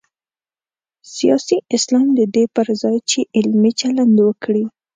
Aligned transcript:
سیاسي 1.15 1.57
اسلام 1.75 2.07
د 2.19 2.21
دې 2.35 2.45
پر 2.55 2.67
ځای 2.81 2.97
چې 3.09 3.19
علمي 3.35 3.71
چلند 3.81 4.15
وکړي. 4.27 4.63